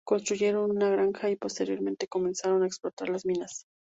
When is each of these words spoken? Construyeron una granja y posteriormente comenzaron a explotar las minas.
Construyeron 0.03 0.71
una 0.71 0.89
granja 0.89 1.29
y 1.29 1.35
posteriormente 1.35 2.07
comenzaron 2.07 2.63
a 2.63 2.65
explotar 2.65 3.09
las 3.09 3.23
minas. 3.23 3.67